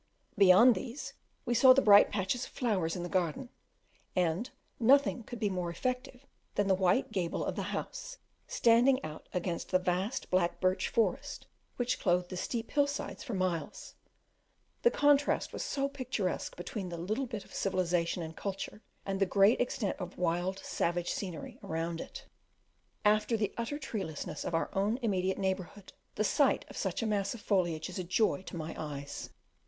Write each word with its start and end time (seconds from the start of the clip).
Beyond 0.35 0.73
these 0.73 1.13
we 1.45 1.53
saw 1.53 1.73
the 1.73 1.81
bright 1.83 2.09
patches 2.09 2.45
of 2.45 2.51
flowers 2.53 2.95
in 2.95 3.03
the 3.03 3.07
garden, 3.07 3.49
and 4.15 4.49
nothing 4.79 5.21
could 5.21 5.39
be 5.39 5.47
more 5.47 5.69
effective 5.69 6.25
than 6.55 6.67
the 6.67 6.73
white 6.73 7.11
gable 7.11 7.45
of 7.45 7.55
the 7.55 7.61
house 7.69 8.17
standing 8.47 9.03
out 9.05 9.29
against 9.31 9.69
the 9.69 9.77
vast 9.77 10.31
black 10.31 10.59
birch 10.59 10.89
forest 10.89 11.45
which 11.75 11.99
clothed 11.99 12.29
the 12.29 12.35
steep 12.35 12.71
hill 12.71 12.87
sides 12.87 13.23
for 13.23 13.35
miles 13.35 13.93
the 14.81 14.89
contrast 14.89 15.53
was 15.53 15.61
so 15.61 15.87
picturesque 15.87 16.55
between 16.57 16.89
the 16.89 16.97
little 16.97 17.27
bit 17.27 17.45
of 17.45 17.53
civilization 17.53 18.23
and 18.23 18.35
culture 18.35 18.81
and 19.05 19.19
the 19.19 19.25
great 19.27 19.61
extent 19.61 19.95
of 19.99 20.17
wild, 20.17 20.57
savage 20.65 21.11
scenery 21.11 21.59
around 21.63 22.01
it. 22.01 22.25
After 23.05 23.37
the 23.37 23.53
utter 23.55 23.77
treelessness 23.77 24.45
of 24.45 24.55
our 24.55 24.71
own 24.73 24.97
immediate 25.03 25.37
neighbourhood, 25.37 25.93
the 26.15 26.23
sight 26.23 26.65
of 26.69 26.75
such 26.75 27.03
a 27.03 27.05
mass 27.05 27.35
of 27.35 27.41
foliage 27.41 27.87
is 27.87 27.99
a 27.99 28.03
joy 28.03 28.41
to 28.47 28.57
my 28.57 28.73
eyes. 28.75 29.29